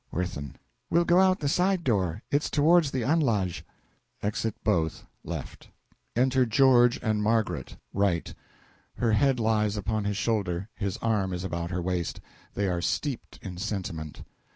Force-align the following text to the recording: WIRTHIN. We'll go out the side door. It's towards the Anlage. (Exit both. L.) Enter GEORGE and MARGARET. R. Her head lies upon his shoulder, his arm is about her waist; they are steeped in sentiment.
WIRTHIN. 0.11 0.55
We'll 0.89 1.05
go 1.05 1.19
out 1.19 1.41
the 1.41 1.47
side 1.47 1.83
door. 1.83 2.23
It's 2.31 2.49
towards 2.49 2.89
the 2.89 3.03
Anlage. 3.03 3.63
(Exit 4.23 4.55
both. 4.63 5.05
L.) 5.29 5.43
Enter 6.15 6.43
GEORGE 6.47 6.99
and 7.03 7.21
MARGARET. 7.21 7.77
R. 7.93 8.19
Her 8.95 9.11
head 9.11 9.39
lies 9.39 9.77
upon 9.77 10.05
his 10.05 10.17
shoulder, 10.17 10.69
his 10.73 10.97
arm 11.03 11.33
is 11.33 11.43
about 11.43 11.69
her 11.69 11.83
waist; 11.83 12.19
they 12.55 12.67
are 12.67 12.81
steeped 12.81 13.37
in 13.43 13.57
sentiment. 13.59 14.23